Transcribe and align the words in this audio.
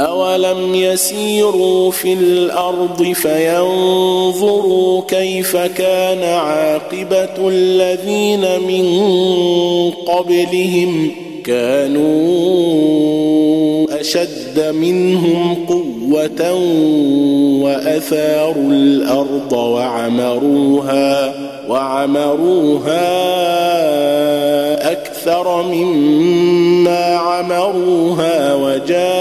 أولم 0.00 0.74
يسيروا 0.74 1.90
في 1.90 2.12
الأرض 2.12 3.02
فينظروا 3.02 5.02
كيف 5.08 5.56
كان 5.56 6.22
عاقبة 6.22 7.48
الذين 7.48 8.40
من 8.40 8.86
قبلهم 9.90 11.10
كانوا 11.44 12.08
أشد 14.00 14.74
منهم 14.74 15.56
قوة 15.68 16.54
وأثاروا 17.62 18.72
الأرض 18.72 19.52
وعمروها 19.52 21.34
وعمروها 21.68 23.08
أكثر 24.92 25.62
مما 25.62 27.16
عمروها 27.16 28.54
وجاءتهم 28.54 29.17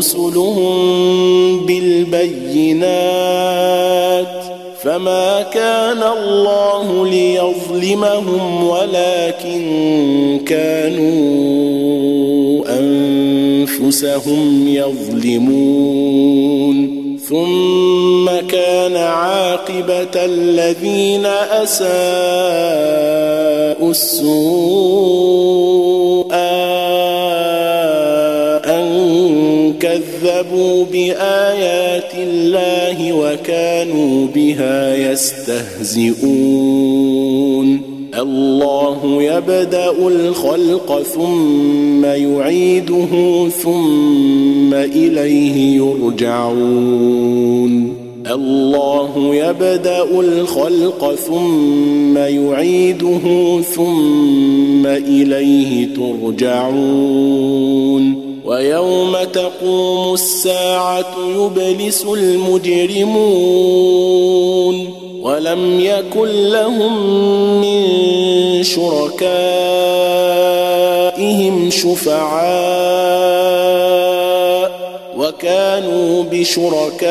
رسلهم 0.00 1.66
بالبينات 1.66 2.80
فما 4.82 5.42
كان 5.42 6.02
الله 6.02 7.06
ليظلمهم 7.06 8.64
ولكن 8.64 10.40
كانوا 10.46 11.20
أنفسهم 12.78 14.68
يظلمون 14.68 16.00
ثم 17.28 18.30
كان 18.48 18.96
عاقبة 18.96 20.24
الذين 20.24 21.26
أساءوا 21.62 21.90
السوء 23.90 25.60
كذبوا 30.40 30.84
بايات 30.84 32.14
الله 32.14 33.12
وكانوا 33.12 34.26
بها 34.34 35.12
يستهزئون. 35.12 36.20
الله 38.20 39.22
يبدا 39.22 39.90
الخلق 39.90 41.02
ثم 41.02 42.04
يعيده 42.04 43.48
ثم 43.62 44.74
اليه 44.74 45.76
يرجعون. 45.76 47.30
الله 48.30 49.34
يبدا 49.34 50.02
الخلق 50.20 51.14
ثم 51.14 52.18
يعيده 52.18 53.60
ثم 53.74 54.86
اليه 54.86 55.88
ترجعون. 55.94 57.40
ويوم 58.50 59.16
تقوم 59.32 60.14
الساعة 60.14 61.14
يبلس 61.36 62.04
المجرمون 62.04 63.20
ولم 65.22 65.80
يكن 65.80 66.28
لهم 66.28 67.20
من 67.60 67.82
شركائهم 68.62 69.30
شفعاء 71.70 72.40
وكانوا 75.16 76.24
بشركائهم 76.32 77.04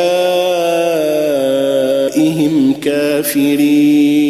كافرين. 2.83 4.29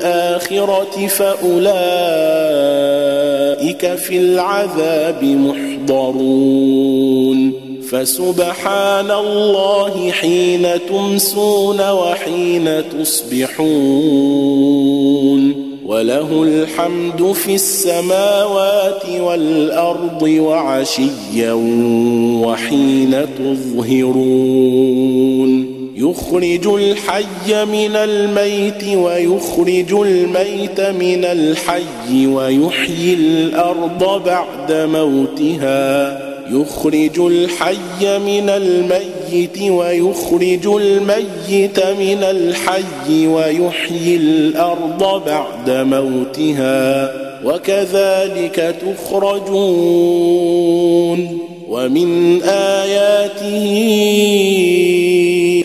الآخرة 0.00 1.06
فأولئك 1.06 1.74
في 3.94 4.18
العذاب 4.18 5.24
محضرون. 5.24 6.90
فسبحان 7.90 9.10
الله 9.10 10.10
حين 10.10 10.66
تمسون 10.88 11.90
وحين 11.90 12.82
تصبحون. 13.00 13.70
وله 15.86 16.42
الحمد 16.42 17.32
في 17.32 17.54
السماوات 17.54 19.02
والأرض 19.20 20.22
وعشيا 20.22 21.52
وحين 22.42 23.26
تظهرون. 23.38 24.90
يخرج 26.00 26.66
الحي 26.66 27.64
من 27.64 27.96
الميت 27.96 28.84
ويخرج 28.96 29.92
الميت 29.92 30.80
من 30.80 31.24
الحي 31.24 32.26
ويحيي 32.26 33.14
الأرض 33.14 34.22
بعد 34.24 34.72
موتها. 34.72 36.20
يخرج 36.50 37.20
الحي 37.20 38.18
من 38.18 38.48
الميت 38.48 39.62
ويخرج 39.62 40.66
الميت 40.66 41.80
من 41.80 42.22
الحي 42.22 43.26
ويحيي 43.26 44.16
الأرض 44.16 45.22
بعد 45.26 45.70
موتها. 45.70 47.12
وكذلك 47.44 48.76
تخرجون. 49.10 50.20
ومن 51.68 52.42
آياته 52.42 54.10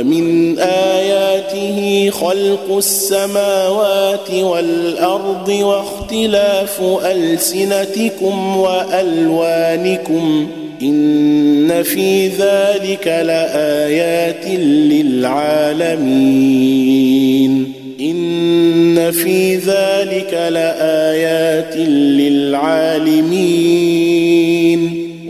ومن 0.00 0.58
آياته 0.58 2.10
خلق 2.10 2.76
السماوات 2.76 4.30
والأرض 4.30 5.48
واختلاف 5.48 6.82
ألسنتكم 7.04 8.56
وألوانكم 8.56 10.48
إن 10.82 11.82
في 11.82 12.28
ذلك 12.28 13.06
لآيات 13.06 14.46
للعالمين 14.90 17.72
إن 18.00 19.10
في 19.10 19.56
ذلك 19.56 20.34
لآيات 20.52 21.76
للعالمين 21.76 23.38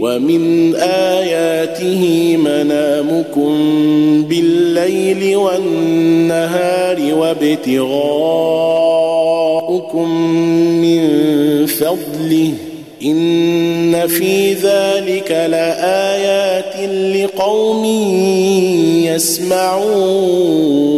ومن 0.00 0.74
آياته 0.74 2.36
منامكم 2.36 3.52
بالليل 4.28 5.36
والنهار 5.36 7.14
وابتغاؤكم 7.14 7.90
من 10.80 11.02
فضله. 11.66 12.52
إن 13.04 14.06
في 14.06 14.52
ذلك 14.52 15.30
لآيات 15.30 16.90
لقوم 17.16 17.84
يسمعون. 19.04 20.97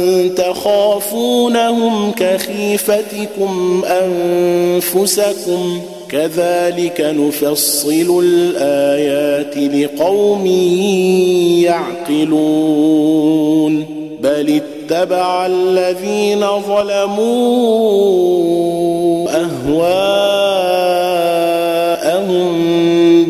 تخافونهم 1.11 2.11
كخيفتكم 2.11 3.83
أنفسكم 3.85 5.81
كذلك 6.09 7.01
نفصل 7.01 8.23
الآيات 8.23 9.57
لقوم 9.57 10.45
يعقلون 12.09 13.85
بل 14.23 14.61
اتبع 14.61 15.45
الذين 15.45 16.45
ظلموا 16.67 17.31
أهواءهم 19.31 20.11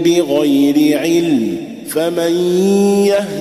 بغير 0.03 0.99
علم 0.99 1.57
فمن 1.89 2.33
يهدي 3.05 3.40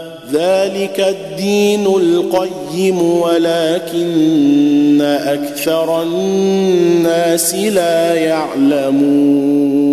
ذلك 0.33 0.99
الدين 0.99 1.85
القيم 1.85 3.01
ولكن 3.01 5.01
أكثر 5.01 6.03
الناس 6.03 7.55
لا 7.55 8.13
يعلمون. 8.13 9.91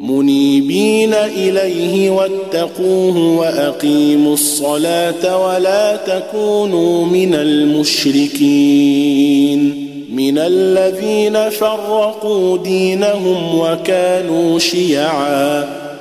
منيبين 0.00 1.14
إليه 1.14 2.10
واتقوه 2.10 3.38
وأقيموا 3.38 4.34
الصلاة 4.34 5.46
ولا 5.46 5.96
تكونوا 5.96 7.06
من 7.06 7.34
المشركين. 7.34 8.82
من 10.14 10.38
الذين 10.38 11.50
فرقوا 11.50 12.58
دينهم 12.58 13.58
وكانوا 13.58 14.58
شيعا. 14.58 15.81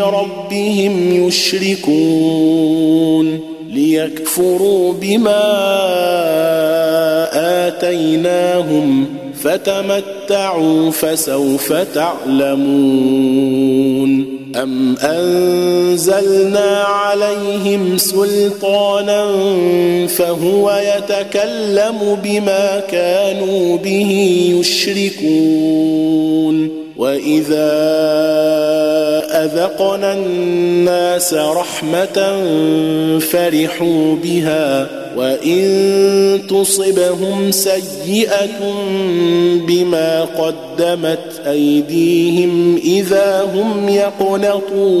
بربهم 0.00 1.26
يشركون 1.26 2.70
ليكفروا 3.70 4.92
بما 4.92 5.40
آتيناهم 7.68 9.06
فتمتعوا 9.42 10.90
فسوف 10.90 11.72
تعلمون 11.72 13.20
أم 14.56 14.96
أنزلنا 14.96 16.82
عليهم 16.82 17.98
سلطانا 17.98 19.26
فهو 20.06 20.80
يتكلم 20.96 22.18
بما 22.24 22.82
كانوا 22.90 23.78
به 23.78 24.10
يشركون 24.60 26.00
واذا 27.00 27.72
اذقنا 29.44 30.12
الناس 30.12 31.34
رحمه 31.34 32.38
فرحوا 33.18 34.16
بها 34.22 34.88
وان 35.16 36.40
تصبهم 36.48 37.50
سيئه 37.50 38.74
بما 39.66 40.24
قدمت 40.24 41.40
ايديهم 41.46 42.76
اذا 42.76 43.50
هم 43.54 43.88
يقنطون 43.88 45.00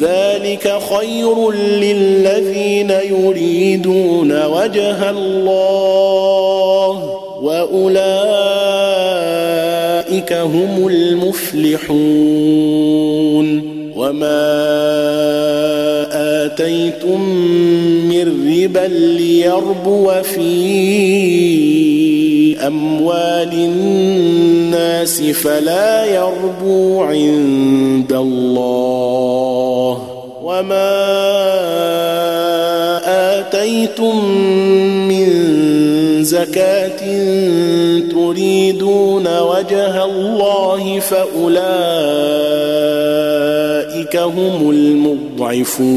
ذلك 0.00 0.78
خير 0.98 1.52
للذين 1.52 2.90
يريدون 2.90 4.46
وجه 4.46 5.10
الله 5.10 7.20
وأولئك 7.42 8.02
هم 10.32 10.86
المفلحون. 10.86 11.96
وما 13.96 14.56
آتيتم 16.44 17.20
من 18.08 18.52
ربا 18.52 18.86
ليربو 18.88 20.22
في 20.22 20.40
اموال 22.66 23.52
الناس 23.52 25.22
فلا 25.22 26.04
يربو 26.04 27.02
عند 27.02 28.12
الله 28.12 30.02
وما 30.42 31.06
آتيتم 33.38 34.24
من 35.08 35.26
زكاة 36.24 37.00
تريدون 38.10 39.40
وجه 39.40 40.04
الله 40.04 41.00
فأولئك 41.00 41.66
هم 44.16 44.70
المضعفون 44.70 45.96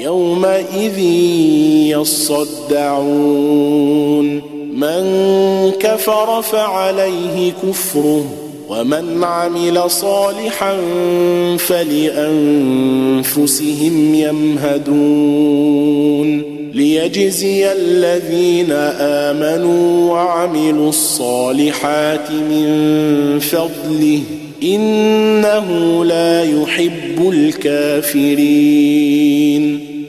يومئذ 0.00 0.98
يصدعون. 1.98 4.26
من 4.76 5.02
كفر 5.80 6.42
فعليه 6.42 7.52
كفره 7.62 8.24
ومن 8.68 9.24
عمل 9.24 9.90
صالحا 9.90 10.76
فلأنفسهم 11.56 12.24
يمهدون. 14.14 15.80
ليجزي 16.74 17.72
الذين 17.72 18.72
آمنوا 19.00 20.12
وعملوا 20.12 20.88
الصالحات 20.88 22.30
من 22.30 23.38
فضله 23.38 24.20
إنه 24.62 26.04
لا 26.04 26.44
يحب 26.44 27.32
الكافرين. 27.32 29.10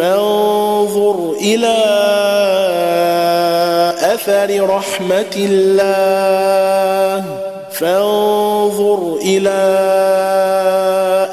فانظر 0.00 1.32
إلى 1.40 1.76
أثر 4.14 4.70
رحمة 4.70 5.36
الله. 5.36 7.24
فانظر 7.72 9.16
إلى 9.24 9.78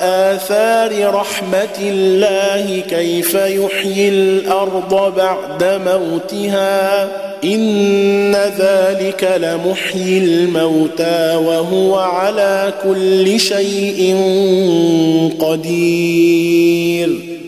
آثار 0.01 1.13
رحمة 1.13 1.77
الله 1.81 2.83
كيف 2.89 3.33
يحيي 3.33 4.09
الأرض 4.09 5.13
بعد 5.17 5.63
موتها. 5.63 7.07
إن 7.43 8.35
ذلك 8.35 9.37
لمحيي 9.41 10.17
الموتى 10.17 11.35
وهو 11.35 11.95
على 11.95 12.73
كل 12.83 13.39
شيء 13.39 14.15
قدير. 15.39 17.36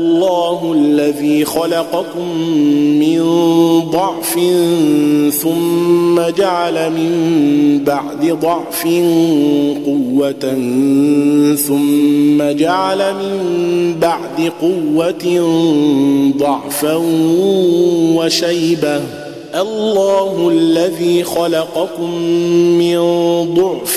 الله 0.00 0.72
الذي 0.76 1.44
خلقكم 1.44 2.38
من 3.00 3.20
ضعف 3.90 4.34
ثم 5.42 6.20
جعل 6.36 6.90
من 6.90 7.10
بعد 7.86 8.38
ضعف 8.42 8.84
قوة 9.86 10.54
ثم 11.56 12.42
جعل 12.42 13.14
من 13.14 13.40
بعد 14.00 14.52
قوة 14.60 15.40
ضعفا 16.38 16.96
وشيبة 18.16 19.00
الله 19.54 20.48
الذي 20.52 21.24
خلقكم 21.24 22.14
من 22.78 22.98
ضعف 23.54 23.96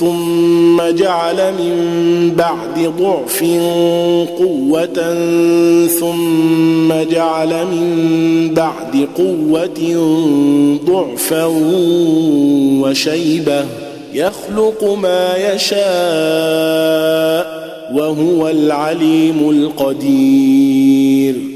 ثم 0.00 0.82
جعل 0.90 1.52
من 1.52 2.32
بعد 2.36 2.92
ضعف 2.98 3.44
قوة 4.38 5.14
ثم 5.86 6.92
جعل 7.10 7.48
من 7.48 8.50
بعد 8.54 9.08
قوة 9.16 9.80
ضعفا 10.86 11.44
وشيبة 12.80 13.64
يخلق 14.14 14.84
ما 14.84 15.36
يشاء 15.54 15.76
وهو 17.94 18.48
العليم 18.48 19.50
القدير 19.50 21.55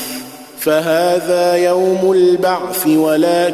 فهذا 0.61 1.55
يوم 1.55 2.11
البعث 2.11 2.87
ولكنكم 2.87 3.53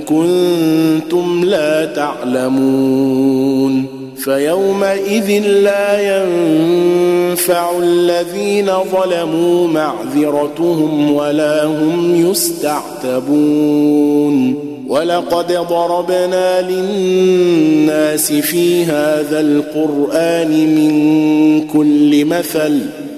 كنتم 0.00 1.44
لا 1.44 1.84
تعلمون 1.84 3.86
فيومئذ 4.16 5.46
لا 5.46 6.00
ينفع 6.00 7.78
الذين 7.78 8.70
ظلموا 8.92 9.68
معذرتهم 9.68 11.12
ولا 11.12 11.64
هم 11.64 12.30
يستعتبون 12.30 13.88
ولقد 14.88 15.52
ضربنا 15.52 16.70
للناس 16.70 18.32
في 18.32 18.84
هذا 18.84 19.40
القرآن 19.40 20.50
من 20.50 21.66
كل 21.66 22.24
مثل 22.24 22.80